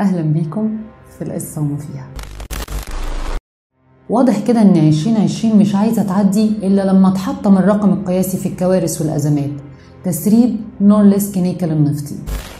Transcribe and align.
أهلا 0.00 0.22
بيكم 0.22 0.76
في 1.18 1.24
القصة 1.24 1.60
وما 1.60 1.76
فيها. 1.76 2.08
واضح 4.10 4.46
كده 4.46 4.62
إن 4.62 4.76
2020 4.76 5.58
مش 5.58 5.74
عايزة 5.74 6.02
تعدي 6.02 6.48
إلا 6.48 6.92
لما 6.92 7.10
تحطم 7.10 7.58
الرقم 7.58 7.92
القياسي 7.92 8.36
في 8.36 8.48
الكوارث 8.48 9.00
والأزمات. 9.02 9.50
تسريب 10.04 10.56
نورلسك 10.80 11.38
نيكل 11.38 11.70
النفطي. 11.70 12.14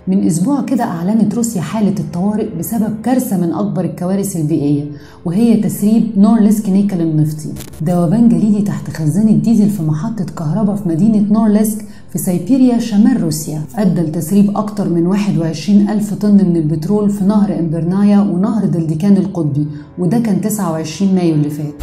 من 0.09 0.27
أسبوع 0.27 0.63
كده 0.63 0.85
أعلنت 0.85 1.35
روسيا 1.35 1.61
حالة 1.61 1.95
الطوارئ 2.01 2.49
بسبب 2.59 2.95
كارثة 3.03 3.37
من 3.37 3.53
أكبر 3.53 3.85
الكوارث 3.85 4.37
البيئية 4.37 4.85
وهي 5.25 5.57
تسريب 5.57 6.19
نورلسك 6.19 6.69
نيكل 6.69 7.01
النفطي. 7.01 7.49
ذوبان 7.85 8.29
جليدي 8.29 8.63
تحت 8.63 8.91
خزان 8.91 9.29
الديزل 9.29 9.71
في 9.71 9.83
محطة 9.83 10.25
كهرباء 10.25 10.77
في 10.77 10.89
مدينة 10.89 11.33
نورلسك 11.33 11.85
في 12.13 12.19
سيبيريا 12.19 12.79
شمال 12.79 13.23
روسيا. 13.23 13.63
أدى 13.77 14.01
لتسريب 14.01 14.57
أكتر 14.57 14.89
من 14.89 15.07
21 15.07 15.89
ألف 15.89 16.15
طن 16.15 16.35
من 16.35 16.57
البترول 16.57 17.11
في 17.11 17.25
نهر 17.25 17.59
إمبرنايا 17.59 18.21
ونهر 18.21 18.65
دلديكان 18.65 19.17
القطبي 19.17 19.67
وده 19.99 20.19
كان 20.19 20.41
29 20.41 21.15
مايو 21.15 21.35
اللي 21.35 21.51
فات. 21.51 21.75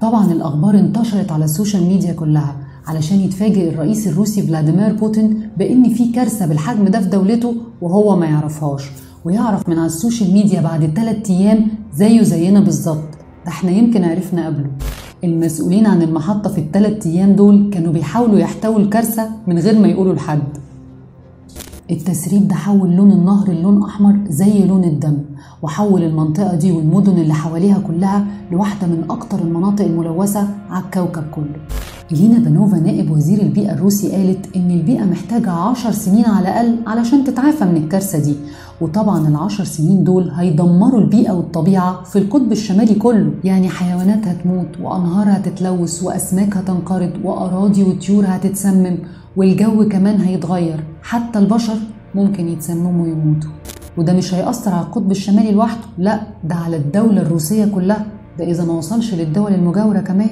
طبعا 0.00 0.32
الأخبار 0.32 0.78
انتشرت 0.78 1.32
على 1.32 1.44
ال 1.44 1.49
social 1.49 1.82
media 1.82 2.12
كلها. 2.12 2.56
علشان 2.88 3.20
يتفاجئ 3.20 3.68
الرئيس 3.68 4.08
الروسي 4.08 4.42
فلاديمير 4.42 4.92
بوتين 4.92 5.48
بإن 5.58 5.88
في 5.94 6.12
كارثة 6.12 6.46
بالحجم 6.46 6.84
ده 6.84 7.00
في 7.00 7.08
دولته 7.08 7.54
وهو 7.82 8.16
ما 8.16 8.26
يعرفهاش 8.26 8.82
ويعرف 9.24 9.68
من 9.68 9.78
على 9.78 9.86
ال 9.86 9.93
social 9.93 10.32
media 10.32 10.60
بعد 10.60 10.92
ثلاث 10.96 11.30
أيام 11.30 11.66
زيه 11.94 12.22
زينا 12.22 12.60
بالظبط 12.60 13.08
ده 13.46 13.48
إحنا 13.52 13.70
يمكن 13.70 14.04
عرفنا 14.04 14.46
قبله. 14.46 14.70
المسؤولين 15.24 15.86
عن 15.86 16.02
المحطة 16.02 16.50
في 16.50 16.60
الثلاث 16.60 17.06
أيام 17.06 17.32
دول 17.32 17.70
كانوا 17.72 17.92
بيحاولوا 17.92 18.38
يحتووا 18.38 18.78
الكارثة 18.78 19.30
من 19.46 19.58
غير 19.58 19.78
ما 19.78 19.88
يقولوا 19.88 20.14
لحد. 20.14 20.42
التسريب 21.90 22.48
ده 22.48 22.54
حول 22.54 22.90
لون 22.96 23.10
النهر 23.12 23.50
للون 23.50 23.82
أحمر 23.82 24.18
زي 24.28 24.64
لون 24.66 24.84
الدم 24.84 25.18
وحول 25.62 26.02
المنطقة 26.02 26.54
دي 26.54 26.72
والمدن 26.72 27.12
اللي 27.12 27.34
حواليها 27.34 27.78
كلها 27.78 28.26
لواحدة 28.52 28.86
من 28.86 29.04
أكتر 29.10 29.38
المناطق 29.38 29.84
الملوثة 29.84 30.48
على 30.70 30.84
الكوكب 30.84 31.22
كله. 31.34 31.56
إلينا 32.12 32.38
بانوفا 32.38 32.76
نائب 32.76 33.10
وزير 33.10 33.42
البيئة 33.42 33.72
الروسي 33.72 34.12
قالت 34.12 34.56
إن 34.56 34.70
البيئة 34.70 35.04
محتاجة 35.04 35.50
عشر 35.50 35.90
سنين 35.90 36.24
على 36.24 36.48
الأقل 36.48 36.78
علشان 36.86 37.24
تتعافى 37.24 37.64
من 37.64 37.76
الكارثة 37.76 38.18
دي. 38.18 38.36
وطبعا 38.80 39.28
العشر 39.28 39.64
سنين 39.64 40.04
دول 40.04 40.30
هيدمروا 40.30 41.00
البيئة 41.00 41.32
والطبيعة 41.32 42.02
في 42.02 42.18
القطب 42.18 42.52
الشمالي 42.52 42.94
كله. 42.94 43.32
يعني 43.44 43.68
حيوانات 43.68 44.28
هتموت 44.28 44.80
وأنهار 44.82 45.26
هتتلوث 45.28 46.02
وأسماك 46.02 46.56
هتنقرض 46.56 47.10
وأراضي 47.24 47.82
وطيور 47.84 48.24
هتتسمم 48.26 48.98
والجو 49.36 49.88
كمان 49.88 50.20
هيتغير. 50.20 50.84
حتى 51.02 51.38
البشر 51.38 51.76
ممكن 52.14 52.48
يتسمموا 52.48 53.04
ويموتوا. 53.04 53.50
وده 53.96 54.12
مش 54.12 54.34
هيأثر 54.34 54.70
على 54.70 54.86
القطب 54.86 55.10
الشمالي 55.10 55.52
لوحده 55.52 55.84
لأ 55.98 56.20
ده 56.44 56.54
على 56.54 56.76
الدولة 56.76 57.22
الروسية 57.22 57.64
كلها. 57.64 58.06
ده 58.38 58.44
إذا 58.44 58.64
ما 58.64 58.72
وصلش 58.72 59.14
للدول 59.14 59.54
المجاورة 59.54 59.98
كمان. 59.98 60.30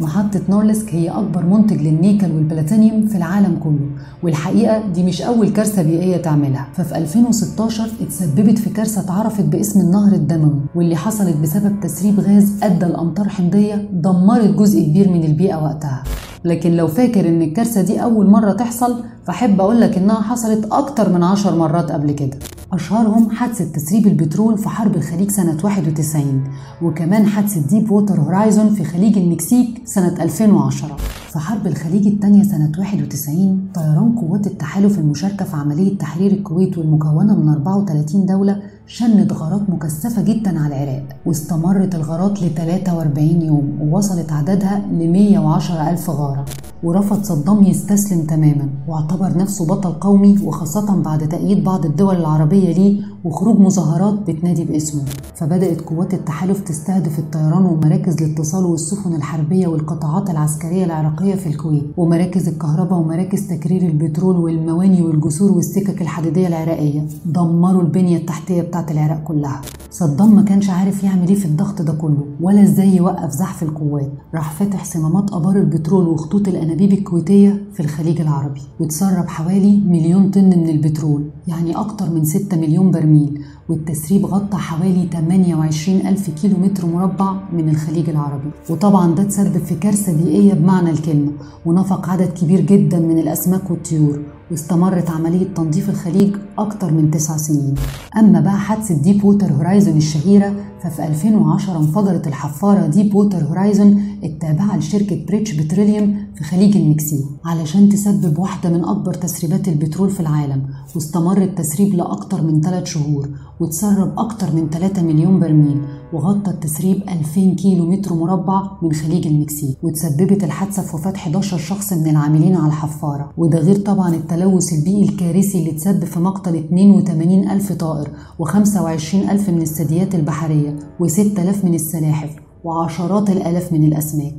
محطة 0.00 0.40
نورلسك 0.48 0.94
هي 0.94 1.08
أكبر 1.10 1.46
منتج 1.46 1.82
للنيكل 1.82 2.26
والبلاتينيوم 2.32 3.06
في 3.06 3.16
العالم 3.16 3.58
كله 3.64 3.90
والحقيقة 4.22 4.88
دي 4.94 5.02
مش 5.02 5.22
أول 5.22 5.48
كارثة 5.48 5.82
بيئية 5.82 6.16
تعملها. 6.16 6.68
ففي 6.74 6.98
2016 6.98 7.86
اتسببت 8.02 8.58
في 8.58 8.70
كارثة 8.70 9.00
اتعرفت 9.00 9.44
باسم 9.44 9.80
النهر 9.80 10.12
الدموي 10.12 10.60
واللي 10.74 10.96
حصلت 10.96 11.36
بسبب 11.36 11.80
تسريب 11.80 12.20
غاز 12.20 12.52
أدى 12.62 12.86
لأمطار 12.86 13.28
حمضية 13.28 13.88
دمرت 13.92 14.48
جزء 14.54 14.82
كبير 14.82 15.08
من 15.10 15.24
البيئة 15.24 15.56
وقتها. 15.64 16.02
لكن 16.44 16.72
لو 16.76 16.86
فاكر 16.86 17.28
إن 17.28 17.42
الكارثة 17.42 17.82
دي 17.82 18.02
أول 18.02 18.26
مرة 18.30 18.52
تحصل 18.52 19.04
فأحب 19.24 19.60
أقولك 19.60 19.96
إنها 19.98 20.20
حصلت 20.20 20.72
أكتر 20.72 21.12
من 21.12 21.22
عشر 21.22 21.56
مرات 21.56 21.92
قبل 21.92 22.12
كده. 22.12 22.38
أشهرهم 22.72 23.30
حادثة 23.30 23.64
تسريب 23.64 24.06
البترول 24.06 24.58
في 24.58 24.68
حرب 24.68 24.96
الخليج 24.96 25.30
سنة 25.30 25.56
91 25.64 26.44
وكمان 26.82 27.26
حادثة 27.26 27.60
Deepwater 27.68 28.20
Horizon 28.20 28.74
في 28.74 28.84
خليج 28.84 29.18
المكسيك 29.18 29.82
سنة 29.84 30.22
2010 30.22 30.96
في 31.32 31.38
حرب 31.38 31.66
الخليج 31.66 32.06
الثانية 32.06 32.42
سنة 32.42 32.72
91 32.78 33.68
طيران 33.74 34.14
قوات 34.18 34.46
التحالف 34.46 34.98
المشاركة 34.98 35.44
في 35.44 35.56
عملية 35.56 35.98
تحرير 35.98 36.32
الكويت 36.32 36.78
والمكونة 36.78 37.36
من 37.36 37.48
34 37.48 38.26
دولة 38.26 38.62
شنت 38.86 39.32
غارات 39.32 39.70
مكثفة 39.70 40.22
جدا 40.22 40.60
على 40.60 40.74
العراق 40.74 41.02
واستمرت 41.26 41.94
الغارات 41.94 42.42
ل 42.42 42.54
43 42.54 43.42
يوم 43.42 43.78
ووصلت 43.80 44.32
عددها 44.32 44.78
ل 44.92 45.12
110 45.12 45.90
ألف 45.90 46.10
غارة. 46.10 46.44
ورفض 46.82 47.22
صدام 47.22 47.62
يستسلم 47.64 48.22
تماما 48.26 48.68
واعتبر 48.88 49.38
نفسه 49.38 49.66
بطل 49.66 49.92
قومي 49.92 50.38
وخاصة 50.44 51.02
بعد 51.02 51.28
تأييد 51.28 51.64
بعض 51.64 51.84
الدول 51.86 52.16
العربية 52.16 52.72
ليه 52.72 53.02
وخروج 53.24 53.60
مظاهرات 53.60 54.14
بتنادي 54.30 54.64
باسمه. 54.64 55.02
فبدأت 55.34 55.80
قوات 55.80 56.14
التحالف 56.14 56.60
تستهدف 56.60 57.18
الطيران 57.18 57.64
ومراكز 57.64 58.22
الاتصال 58.22 58.64
والسفن 58.64 59.14
الحربية 59.14 59.66
والقطاعات 59.66 60.30
العسكرية 60.30 60.84
العراقية 60.84 61.34
في 61.34 61.46
الكويت 61.46 61.84
ومراكز 61.96 62.48
الكهرباء 62.48 62.98
ومراكز 62.98 63.46
تكرير 63.48 63.82
البترول 63.82 64.36
والمواني 64.36 65.02
والجسور 65.02 65.52
والسكك 65.52 66.02
الحديدية 66.02 66.46
العراقية. 66.48 67.06
دمروا 67.26 67.82
البنية 67.82 68.16
التحتية 68.16 68.62
بتاعت 68.62 68.90
العراق 68.90 69.22
كلها. 69.24 69.60
صدام 69.90 70.34
ما 70.34 70.42
كانش 70.42 70.70
عارف 70.70 71.04
يعمل 71.04 71.28
إيه 71.28 71.34
في 71.34 71.44
الضغط 71.46 71.82
ده 71.82 71.92
كله 71.92 72.24
ولا 72.40 72.62
إزاي 72.62 72.96
يوقف 72.96 73.30
زحف 73.30 73.62
القوات. 73.62 74.12
راح 74.34 74.52
فاتح 74.52 74.84
صمامات 74.84 75.32
آبار 75.32 75.56
البترول 75.56 76.08
وخطوط 76.08 76.48
الانابيب 76.68 76.98
الكويتية 76.98 77.62
في 77.74 77.80
الخليج 77.80 78.20
العربي 78.20 78.60
وتسرب 78.80 79.28
حوالي 79.28 79.76
مليون 79.76 80.30
طن 80.30 80.44
من 80.44 80.68
البترول 80.68 81.24
يعني 81.46 81.76
أكتر 81.76 82.10
من 82.10 82.24
6 82.24 82.56
مليون 82.56 82.90
برميل 82.90 83.40
والتسريب 83.68 84.26
غطى 84.26 84.56
حوالي 84.56 85.08
28 85.12 86.00
ألف 86.06 86.30
كيلو 86.30 86.58
متر 86.58 86.86
مربع 86.86 87.32
من 87.52 87.68
الخليج 87.68 88.08
العربي. 88.10 88.50
وطبعا 88.70 89.14
ده 89.14 89.22
تسبب 89.22 89.58
في 89.58 89.74
كارثة 89.74 90.16
بيئية 90.16 90.54
بمعنى 90.54 90.90
الكلمة 90.90 91.32
ونفق 91.66 92.08
عدد 92.08 92.28
كبير 92.28 92.60
جدا 92.60 92.98
من 93.00 93.18
الأسماك 93.18 93.70
والطيور 93.70 94.20
واستمرت 94.50 95.10
عملية 95.10 95.46
تنظيف 95.54 95.90
الخليج 95.90 96.36
أكتر 96.58 96.92
من 96.92 97.10
تسع 97.10 97.36
سنين. 97.36 97.74
أما 98.18 98.40
بقى 98.40 98.58
حادثة 98.58 98.94
Deepwater 99.02 99.52
Horizon 99.52 99.96
الشهيرة 99.96 100.54
ففي 100.82 101.06
2010 101.06 101.78
انفجرت 101.78 102.26
الحفارة 102.26 102.86
Deepwater 102.86 103.44
Horizon 103.44 104.02
التابعة 104.24 104.76
لشركة 104.76 105.24
British 105.26 105.52
Petroleum 105.52 106.16
في 106.36 106.44
خليج 106.44 106.76
المكسيك 106.76 107.24
علشان 107.44 107.88
تسبب 107.88 108.38
واحدة 108.38 108.70
من 108.70 108.84
أكبر 108.84 109.14
تسريبات 109.14 109.68
البترول 109.68 110.10
في 110.10 110.20
العالم 110.20 110.62
واستمر 110.94 111.42
التسريب 111.42 111.94
لأكتر 111.94 112.42
من 112.42 112.60
3 112.60 112.84
شهور 112.84 113.28
وتسرب 113.60 114.18
أكتر 114.18 114.54
من 114.54 114.70
3 114.70 115.02
مليون 115.02 115.40
برميل 115.40 115.80
وغطى 116.12 116.50
التسريب 116.50 117.02
2000 117.08 117.54
كيلو 117.54 117.86
متر 117.90 118.14
مربع 118.14 118.62
من 118.82 118.92
خليج 118.92 119.26
المكسيك 119.26 119.76
وتسببت 119.82 120.44
الحادثة 120.44 120.82
في 120.82 120.96
وفاة 120.96 121.12
11 121.16 121.58
شخص 121.58 121.92
من 121.92 122.08
العاملين 122.10 122.56
على 122.56 122.66
الحفارة. 122.66 123.32
وده 123.36 123.58
غير 123.58 123.76
طبعا 123.76 124.14
التلوث 124.14 124.72
البيئي 124.72 125.08
الكارثي 125.08 125.58
اللي 125.58 125.70
تسبب 125.72 126.04
في 126.04 126.20
مقتل 126.20 126.56
82 126.56 127.50
ألف 127.50 127.72
طائر 127.72 128.08
و25 128.42 129.14
ألف 129.14 129.50
من 129.50 129.62
الثدييات 129.62 130.14
البحرية 130.14 130.76
و6000 131.02 131.64
من 131.64 131.74
السلاحف. 131.74 132.47
وعشرات 132.64 133.30
الآلاف 133.30 133.72
من 133.72 133.84
الأسماك 133.84 134.34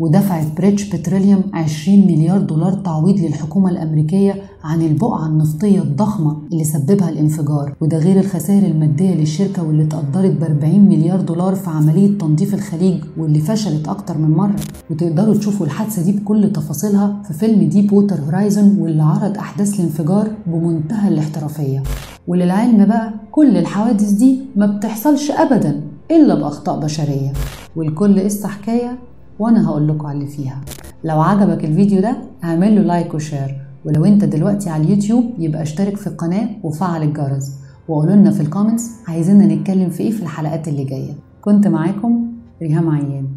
ودفعت 0.00 0.46
British 0.56 0.94
Petroleum 0.94 1.42
20 1.54 1.98
مليار 2.06 2.38
دولار 2.40 2.72
تعويض 2.72 3.18
للحكومة 3.20 3.70
الأمريكية 3.70 4.34
عن 4.64 4.82
البقعة 4.82 5.26
النفطية 5.26 5.80
الضخمة 5.82 6.36
اللي 6.52 6.64
سببها 6.64 7.08
الانفجار 7.08 7.74
وده 7.80 7.98
غير 7.98 8.20
الخسائر 8.20 8.66
المادية 8.66 9.14
للشركة 9.14 9.62
واللي 9.62 9.82
اتقدرت 9.84 10.30
ب 10.30 10.42
40 10.44 10.80
مليار 10.80 11.20
دولار 11.20 11.54
في 11.54 11.70
عملية 11.70 12.18
تنظيف 12.18 12.54
الخليج 12.54 13.04
واللي 13.18 13.38
فشلت 13.40 13.88
أكتر 13.88 14.18
من 14.18 14.30
مرة. 14.30 14.56
وتقدروا 14.90 15.34
تشوفوا 15.34 15.66
الحادثة 15.66 16.02
دي 16.02 16.12
بكل 16.12 16.52
تفاصيلها 16.52 17.22
في 17.28 17.34
فيلم 17.34 17.68
Deepwater 17.68 18.16
Horizon 18.20 18.76
واللي 18.80 19.02
عرض 19.02 19.36
أحداث 19.38 19.74
الانفجار 19.80 20.28
بمنتهى 20.46 21.08
الاحترافية. 21.08 21.82
وللعلم 22.26 22.84
بقى 22.86 23.12
كل 23.32 23.56
الحوادث 23.56 24.10
دي 24.10 24.40
ما 24.56 24.66
بتحصلش 24.66 25.30
أبدا. 25.30 25.80
إلا 26.10 26.34
بأخطاء 26.34 26.80
بشرية. 26.80 27.32
ولكل 27.76 28.20
قصة 28.20 28.48
حكاية 28.48 28.98
وأنا 29.38 29.68
هقول 29.68 29.88
لكم 29.88 30.06
على 30.06 30.18
اللي 30.18 30.30
فيها. 30.30 30.60
لو 31.04 31.20
عجبك 31.20 31.64
الفيديو 31.64 32.00
ده 32.00 32.16
اعمل 32.44 32.76
له 32.76 32.82
like 32.82 33.14
و 33.14 33.20
share. 33.20 33.56
ولو 33.84 34.04
أنت 34.04 34.24
دلوقتي 34.24 34.70
على 34.70 34.82
اليوتيوب 34.84 35.24
يبقى 35.38 35.62
اشترك 35.62 35.96
في 35.96 36.06
القناة 36.06 36.48
وفعل 36.62 37.02
الجرس. 37.02 37.52
وقولوا 37.88 38.16
لنا 38.16 38.30
في 38.30 38.40
ال 38.40 38.46
comments 38.46 38.90
عايزيننا 39.08 39.54
نتكلم 39.54 39.90
في 39.90 40.02
إيه 40.02 40.10
في 40.10 40.22
الحلقات 40.22 40.68
اللي 40.68 40.84
جاية. 40.84 41.12
كنت 41.42 41.66
معاكم 41.66 42.26
ريهام 42.62 42.90
عيان. 42.90 43.27